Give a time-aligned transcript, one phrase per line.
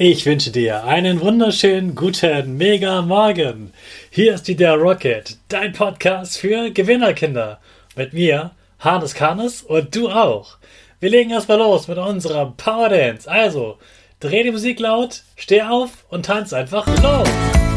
[0.00, 3.72] Ich wünsche dir einen wunderschönen guten Mega Morgen.
[4.10, 7.58] Hier ist wieder Rocket, dein Podcast für Gewinnerkinder.
[7.96, 10.58] Mit mir, Hannes Karnes und du auch.
[11.00, 13.28] Wir legen erstmal los mit unserem Power Dance.
[13.28, 13.78] Also,
[14.20, 17.67] dreh die Musik laut, steh auf und tanz einfach los.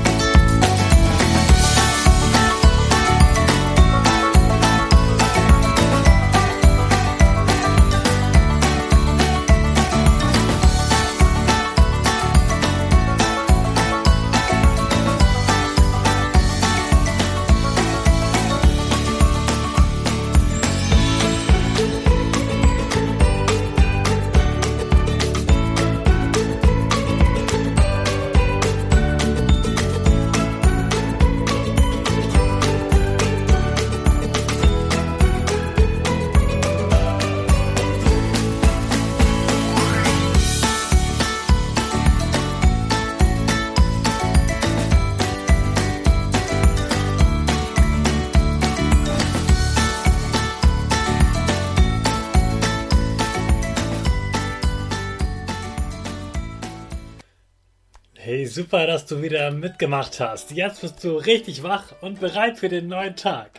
[58.23, 60.51] Hey, super, dass du wieder mitgemacht hast.
[60.51, 63.49] Jetzt bist du richtig wach und bereit für den neuen Tag.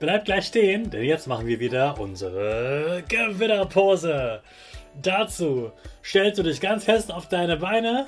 [0.00, 4.42] Bleib gleich stehen, denn jetzt machen wir wieder unsere Gewinnerpose.
[5.00, 5.72] Dazu
[6.04, 8.04] stellst du dich ganz fest auf deine Beine.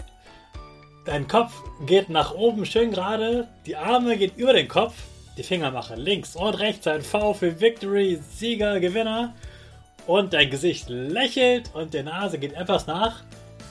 [1.07, 1.55] Dein Kopf
[1.87, 3.49] geht nach oben schön gerade.
[3.65, 4.93] Die Arme gehen über den Kopf.
[5.39, 9.35] Die Finger machen links und rechts ein V für Victory, Sieger, Gewinner.
[10.07, 13.25] Und dein Gesicht lächelt und die Nase geht etwas nach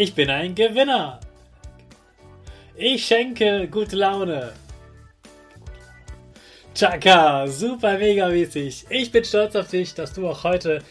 [0.00, 1.20] Ich bin ein Gewinner.
[2.74, 4.54] Ich schenke gute Laune.
[6.74, 8.86] Chaka, super mega mäßig.
[8.88, 10.82] Ich bin stolz auf dich, dass du auch heute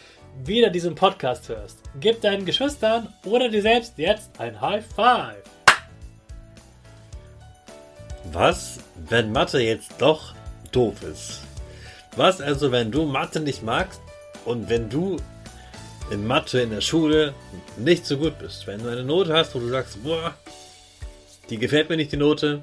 [0.44, 1.80] wieder diesen Podcast hörst.
[1.98, 5.42] Gib deinen Geschwistern oder dir selbst jetzt ein High Five.
[8.30, 8.78] Was,
[9.08, 10.36] wenn Mathe jetzt doch
[10.70, 11.40] doof ist?
[12.14, 14.00] Was also, wenn du Mathe nicht magst
[14.44, 15.16] und wenn du
[16.10, 17.34] in Mathe in der Schule
[17.76, 18.66] nicht so gut bist.
[18.66, 20.34] Wenn du eine Note hast, wo du sagst, boah,
[21.48, 22.62] die gefällt mir nicht die Note,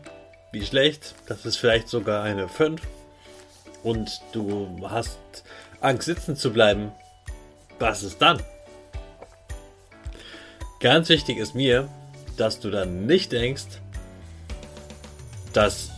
[0.51, 2.81] wie schlecht, das ist vielleicht sogar eine 5
[3.83, 5.17] und du hast
[5.81, 6.91] Angst sitzen zu bleiben,
[7.79, 8.41] was ist dann?
[10.79, 11.89] Ganz wichtig ist mir,
[12.37, 13.81] dass du dann nicht denkst,
[15.53, 15.89] dass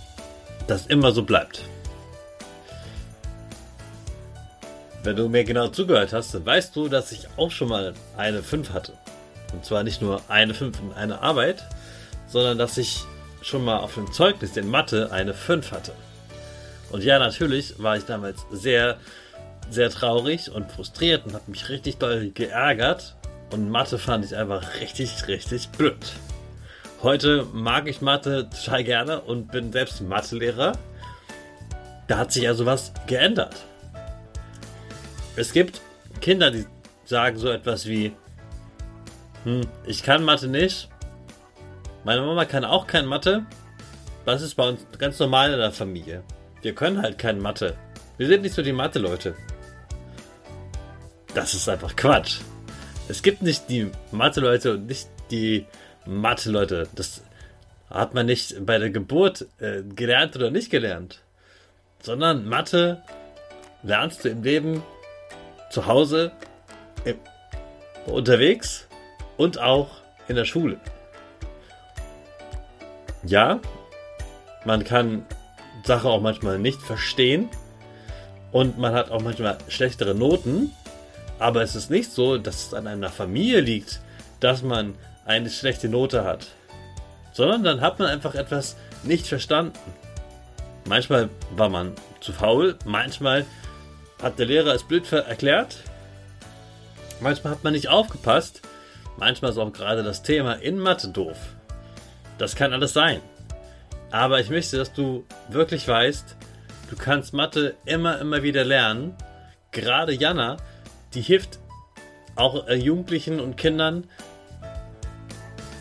[0.68, 1.62] das immer so bleibt.
[5.10, 8.44] Wenn du mir genau zugehört hast, dann weißt du, dass ich auch schon mal eine
[8.44, 8.94] 5 hatte.
[9.52, 11.64] Und zwar nicht nur eine 5 in einer Arbeit,
[12.28, 13.06] sondern dass ich
[13.42, 15.94] schon mal auf dem Zeugnis in Mathe eine 5 hatte.
[16.92, 18.98] Und ja, natürlich war ich damals sehr,
[19.72, 23.16] sehr traurig und frustriert und habe mich richtig doll geärgert.
[23.50, 25.98] Und Mathe fand ich einfach richtig, richtig blöd.
[27.02, 30.74] Heute mag ich Mathe total gerne und bin selbst Mathelehrer.
[32.08, 33.56] Da hat sich also was geändert.
[35.40, 35.80] Es gibt
[36.20, 36.66] Kinder, die
[37.06, 38.12] sagen so etwas wie,
[39.46, 40.90] hm, ich kann Mathe nicht.
[42.04, 43.46] Meine Mama kann auch kein Mathe.
[44.26, 46.24] Das ist bei uns ganz normal in der Familie.
[46.62, 47.78] Wir können halt kein Mathe.
[48.18, 49.34] Wir sind nicht so die Mathe-Leute.
[51.34, 52.42] Das ist einfach Quatsch.
[53.08, 55.66] Es gibt nicht die Mathe-Leute und nicht die
[56.06, 56.90] Mathe-Leute.
[56.96, 57.24] Das
[57.90, 61.22] hat man nicht bei der Geburt äh, gelernt oder nicht gelernt.
[62.04, 63.02] Sondern Mathe
[63.84, 64.84] lernst du im Leben
[65.70, 66.32] zu Hause,
[68.06, 68.88] unterwegs
[69.38, 69.90] und auch
[70.28, 70.78] in der Schule.
[73.24, 73.60] Ja,
[74.66, 75.26] man kann
[75.84, 77.50] Sachen auch manchmal nicht verstehen
[78.52, 80.74] und man hat auch manchmal schlechtere Noten,
[81.38, 84.02] aber es ist nicht so, dass es an einer Familie liegt,
[84.40, 84.96] dass man
[85.26, 86.48] eine schlechte Note hat,
[87.34, 89.78] sondern dann hat man einfach etwas nicht verstanden.
[90.86, 93.46] Manchmal war man zu faul, manchmal
[94.22, 95.78] hat der Lehrer es blöd erklärt.
[97.22, 98.62] Manchmal hat man nicht aufgepasst.
[99.18, 101.38] Manchmal ist auch gerade das Thema in Mathe doof.
[102.38, 103.22] Das kann alles sein.
[104.12, 106.36] Aber ich möchte, dass du wirklich weißt,
[106.90, 109.16] du kannst Mathe immer, immer wieder lernen.
[109.72, 110.58] Gerade Jana,
[111.14, 111.60] die hilft
[112.36, 114.06] auch äh, Jugendlichen und Kindern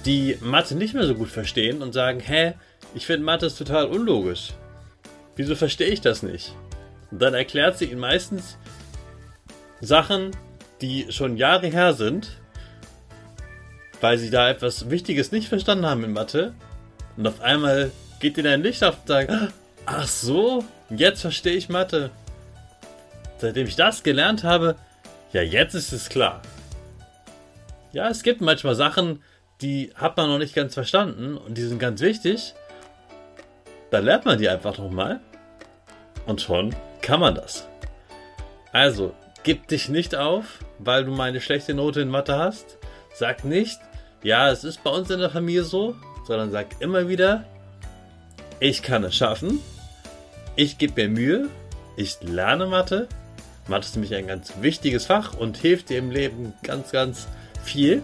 [0.05, 2.55] die Mathe nicht mehr so gut verstehen und sagen, hä,
[2.95, 4.55] ich finde Mathe ist total unlogisch.
[5.37, 6.55] Wieso verstehe ich das nicht?
[7.11, 8.59] Und dann erklärt sie ihnen meistens
[9.81, 10.33] Sachen,
[10.81, 12.39] die schon Jahre her sind,
[14.01, 16.55] weil sie da etwas Wichtiges nicht verstanden haben in Mathe.
[17.17, 17.91] Und auf einmal
[18.21, 19.33] geht ihnen ein Licht auf und sagt,
[19.87, 22.11] ach so, jetzt verstehe ich Mathe.
[23.39, 24.77] Seitdem ich das gelernt habe,
[25.33, 26.43] ja, jetzt ist es klar.
[27.93, 29.23] Ja, es gibt manchmal Sachen,
[29.61, 32.55] die hat man noch nicht ganz verstanden und die sind ganz wichtig.
[33.91, 35.21] Dann lernt man die einfach nochmal
[36.27, 36.75] und schon
[37.09, 37.67] kann man das.
[38.71, 42.77] Also, gib dich nicht auf, weil du mal eine schlechte Note in Mathe hast.
[43.15, 43.81] Sag nicht,
[44.23, 45.97] ja, es ist bei uns in der Familie so,
[46.27, 47.45] sondern sag immer wieder,
[48.61, 49.61] ich kann es schaffen,
[50.55, 51.49] ich gebe mir Mühe,
[51.97, 53.09] ich lerne Mathe.
[53.69, 57.27] Mathe ist nämlich ein ganz wichtiges Fach und hilft dir im Leben ganz, ganz
[57.65, 58.03] viel.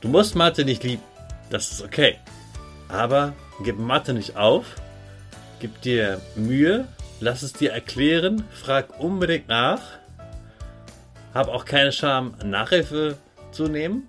[0.00, 1.02] Du musst Mathe nicht lieben,
[1.50, 2.16] das ist okay.
[2.88, 3.34] Aber
[3.64, 4.64] gib Mathe nicht auf,
[5.60, 6.88] gib dir Mühe,
[7.20, 9.80] lass es dir erklären, frag unbedingt nach,
[11.34, 13.16] hab auch keine Scham, Nachhilfe
[13.52, 14.08] zu nehmen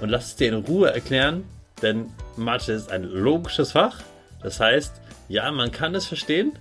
[0.00, 1.44] und lass es dir in Ruhe erklären,
[1.82, 4.00] denn Mathe ist ein logisches Fach.
[4.42, 6.52] Das heißt, ja, man kann es verstehen,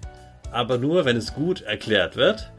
[0.52, 2.52] aber nur, wenn es gut erklärt wird.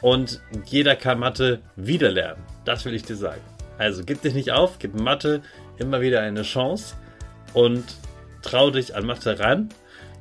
[0.00, 2.42] Und jeder kann Mathe wieder lernen.
[2.64, 3.40] Das will ich dir sagen.
[3.78, 5.42] Also gib dich nicht auf, gib Mathe
[5.78, 6.94] immer wieder eine Chance
[7.52, 7.84] und
[8.42, 9.70] trau dich an Mathe ran.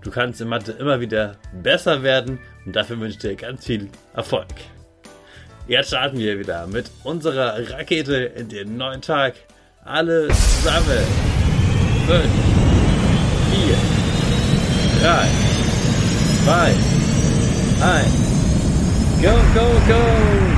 [0.07, 3.89] Du kannst in Mathe immer wieder besser werden und dafür wünsche ich dir ganz viel
[4.13, 4.47] Erfolg.
[5.67, 9.33] Jetzt starten wir wieder mit unserer Rakete in den neuen Tag.
[9.83, 11.03] Alle zusammen.
[12.07, 12.23] 5,
[13.51, 13.75] 4,
[15.01, 15.27] 3,
[16.45, 16.73] 2,
[17.85, 18.07] 1.
[19.21, 20.56] Go, go, go!